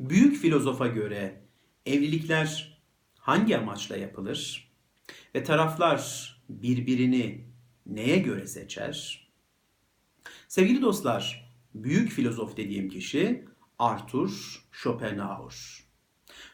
[0.00, 1.42] Büyük filozofa göre
[1.86, 2.78] evlilikler
[3.18, 4.72] hangi amaçla yapılır?
[5.34, 7.44] Ve taraflar birbirini
[7.86, 9.28] neye göre seçer?
[10.48, 13.44] Sevgili dostlar, büyük filozof dediğim kişi
[13.78, 15.84] Arthur Schopenhauer.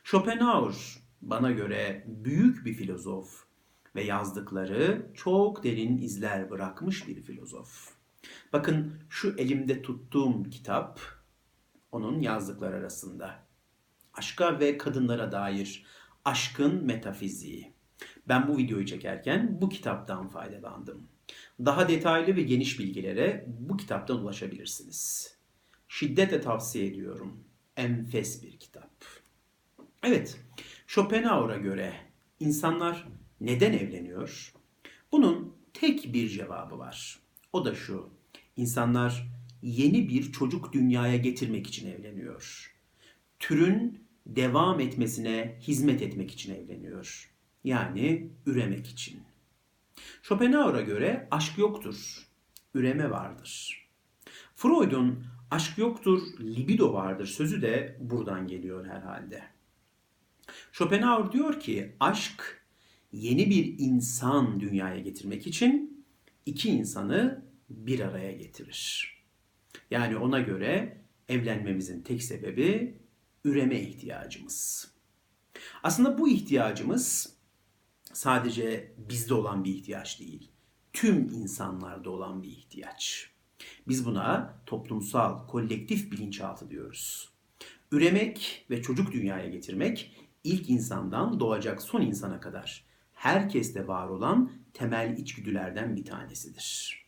[0.05, 0.75] Schopenhauer
[1.23, 3.45] bana göre büyük bir filozof
[3.95, 7.89] ve yazdıkları çok derin izler bırakmış bir filozof.
[8.53, 11.01] Bakın şu elimde tuttuğum kitap
[11.93, 13.47] onun yazdıkları arasında.
[14.15, 15.87] Aşka ve kadınlara dair
[16.25, 17.73] aşkın metafiziği.
[18.29, 21.09] Ben bu videoyu çekerken bu kitaptan faydalandım.
[21.61, 25.33] Daha detaylı ve geniş bilgilere bu kitaptan ulaşabilirsiniz.
[25.89, 27.45] Şiddetle tavsiye ediyorum.
[27.77, 28.91] Enfes bir kitap.
[30.03, 30.41] Evet,
[30.87, 31.95] Schopenhauer'a göre
[32.41, 33.09] insanlar
[33.41, 34.53] neden evleniyor?
[35.13, 37.19] Bunun tek bir cevabı var.
[37.53, 38.11] O da şu.
[38.57, 39.27] İnsanlar
[39.63, 42.75] yeni bir çocuk dünyaya getirmek için evleniyor.
[43.39, 47.31] Türün devam etmesine hizmet etmek için evleniyor.
[47.65, 49.23] Yani üremek için.
[50.23, 52.29] Schopenhauer'a göre aşk yoktur,
[52.75, 53.83] üreme vardır.
[54.57, 59.43] Freud'un aşk yoktur, libido vardır sözü de buradan geliyor herhalde.
[60.73, 62.65] Schopenhauer diyor ki aşk
[63.13, 66.05] yeni bir insan dünyaya getirmek için
[66.47, 69.13] iki insanı bir araya getirir.
[69.91, 72.99] Yani ona göre evlenmemizin tek sebebi
[73.45, 74.93] üreme ihtiyacımız.
[75.83, 77.37] Aslında bu ihtiyacımız
[78.13, 80.51] sadece bizde olan bir ihtiyaç değil.
[80.93, 83.31] Tüm insanlarda olan bir ihtiyaç.
[83.89, 87.33] Biz buna toplumsal, kolektif bilinçaltı diyoruz.
[87.93, 95.17] Üremek ve çocuk dünyaya getirmek ilk insandan doğacak son insana kadar herkeste var olan temel
[95.19, 97.02] içgüdülerden bir tanesidir.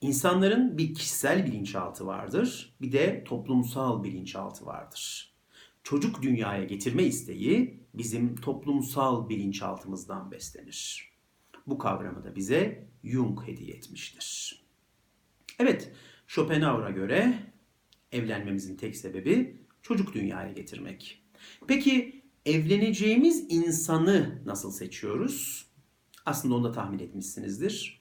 [0.00, 5.34] İnsanların bir kişisel bilinçaltı vardır, bir de toplumsal bilinçaltı vardır.
[5.82, 11.10] Çocuk dünyaya getirme isteği bizim toplumsal bilinçaltımızdan beslenir.
[11.66, 14.62] Bu kavramı da bize Jung hediye etmiştir.
[15.58, 15.92] Evet,
[16.26, 17.34] Schopenhauer'a göre
[18.12, 21.22] evlenmemizin tek sebebi çocuk dünyaya getirmek.
[21.68, 25.66] Peki evleneceğimiz insanı nasıl seçiyoruz?
[26.26, 28.00] Aslında onu da tahmin etmişsinizdir.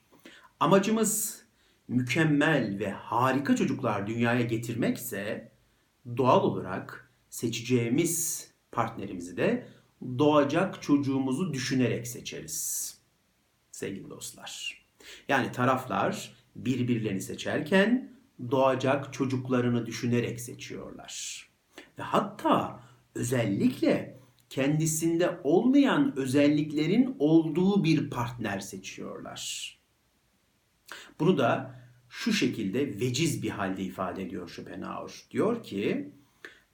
[0.60, 1.44] Amacımız
[1.90, 5.52] mükemmel ve harika çocuklar dünyaya getirmekse
[6.18, 9.68] doğal olarak seçeceğimiz partnerimizi de
[10.20, 12.98] doğacak çocuğumuzu düşünerek seçeriz.
[13.72, 14.86] Sevgili dostlar.
[15.28, 18.14] Yani taraflar birbirlerini seçerken
[18.52, 21.46] doğacak çocuklarını düşünerek seçiyorlar.
[22.00, 22.84] Ve hatta
[23.16, 29.79] özellikle kendisinde olmayan özelliklerin olduğu bir partner seçiyorlar.
[31.20, 35.12] Bunu da şu şekilde veciz bir halde ifade ediyor Schopenhauer.
[35.32, 36.12] Diyor ki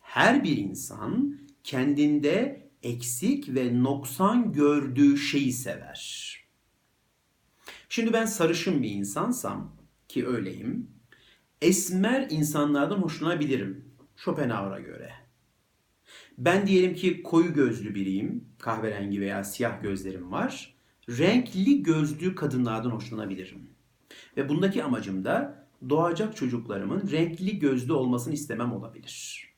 [0.01, 6.35] her bir insan kendinde eksik ve noksan gördüğü şeyi sever.
[7.89, 9.75] Şimdi ben sarışın bir insansam
[10.07, 10.87] ki öyleyim.
[11.61, 13.85] Esmer insanlardan hoşlanabilirim
[14.15, 15.11] Schopenhauer'a göre.
[16.37, 18.45] Ben diyelim ki koyu gözlü biriyim.
[18.59, 20.75] Kahverengi veya siyah gözlerim var.
[21.09, 23.74] Renkli gözlü kadınlardan hoşlanabilirim.
[24.37, 29.49] Ve bundaki amacım da doğacak çocuklarımın renkli gözlü olmasını istemem olabilir.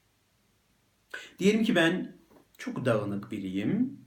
[1.39, 2.15] Diyelim ki ben
[2.57, 3.99] çok dağınık biriyim.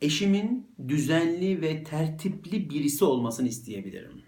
[0.00, 4.22] Eşimin düzenli ve tertipli birisi olmasını isteyebilirim.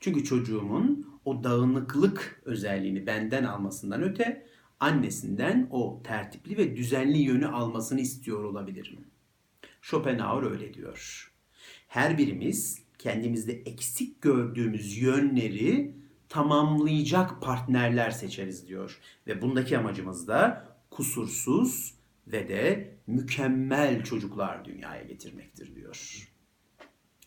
[0.00, 4.46] Çünkü çocuğumun o dağınıklık özelliğini benden almasından öte
[4.80, 8.98] annesinden o tertipli ve düzenli yönü almasını istiyor olabilirim.
[9.82, 11.30] Schopenhauer öyle diyor.
[11.88, 15.94] Her birimiz kendimizde eksik gördüğümüz yönleri
[16.28, 18.98] tamamlayacak partnerler seçeriz diyor.
[19.26, 21.94] Ve bundaki amacımız da kusursuz
[22.26, 26.28] ve de mükemmel çocuklar dünyaya getirmektir diyor.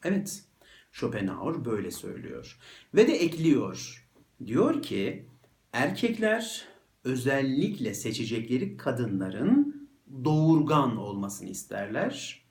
[0.04, 0.44] Evet,
[0.92, 2.58] Schopenhauer böyle söylüyor.
[2.96, 4.08] Ve de ekliyor.
[4.46, 5.26] Diyor ki
[5.74, 6.68] erkekler
[7.04, 9.90] özellikle seçecekleri kadınların
[10.26, 12.47] doğurgan olmasını isterler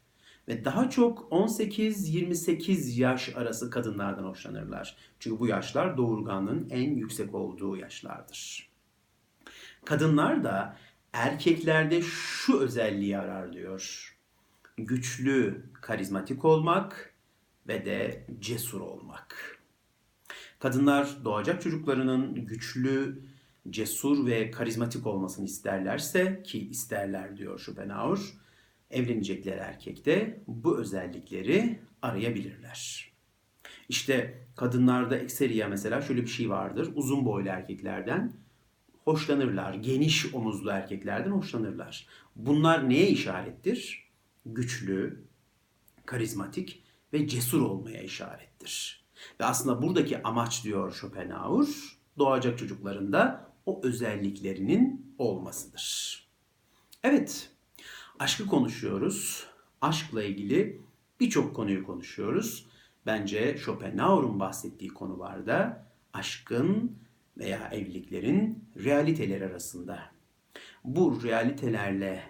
[0.49, 4.97] ve daha çok 18-28 yaş arası kadınlardan hoşlanırlar.
[5.19, 8.69] Çünkü bu yaşlar doğurganlığın en yüksek olduğu yaşlardır.
[9.85, 10.77] Kadınlar da
[11.13, 14.13] erkeklerde şu özelliği arar diyor.
[14.77, 17.15] Güçlü, karizmatik olmak
[17.69, 19.59] ve de cesur olmak.
[20.59, 23.23] Kadınlar doğacak çocuklarının güçlü,
[23.71, 28.21] cesur ve karizmatik olmasını isterlerse ki isterler diyor Schopenhauer,
[28.91, 33.13] evlenecekler erkekte bu özellikleri arayabilirler.
[33.89, 36.93] İşte kadınlarda ekseriya mesela şöyle bir şey vardır.
[36.95, 38.33] Uzun boylu erkeklerden
[39.05, 39.75] hoşlanırlar.
[39.75, 42.07] Geniş omuzlu erkeklerden hoşlanırlar.
[42.37, 44.07] Bunlar neye işarettir?
[44.47, 45.25] Güçlü,
[46.07, 46.83] karizmatik
[47.13, 49.07] ve cesur olmaya işarettir.
[49.41, 51.69] Ve aslında buradaki amaç diyor Schopenhauer,
[52.19, 56.27] doğacak çocukların da o özelliklerinin olmasıdır.
[57.03, 57.51] Evet,
[58.19, 59.47] aşkı konuşuyoruz.
[59.81, 60.81] Aşkla ilgili
[61.21, 62.67] birçok konuyu konuşuyoruz.
[63.07, 66.99] Bence Schopenhauer'un bahsettiği konularda aşkın
[67.39, 69.99] veya evliliklerin realiteler arasında.
[70.85, 72.23] Bu realitelerle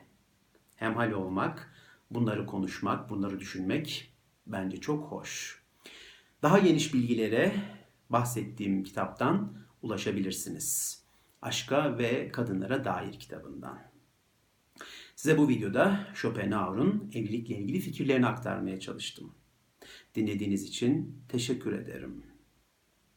[0.77, 1.75] hemhal olmak,
[2.11, 4.13] bunları konuşmak, bunları düşünmek
[4.47, 5.63] bence çok hoş.
[6.43, 7.53] Daha geniş bilgilere
[8.11, 11.03] bahsettiğim kitaptan ulaşabilirsiniz.
[11.43, 13.96] Aşka ve Kadınlara Dair kitabından.
[15.17, 19.35] Size bu videoda Schopenhauer'un evlilikle ilgili fikirlerini aktarmaya çalıştım.
[20.15, 22.36] Dinlediğiniz için teşekkür ederim.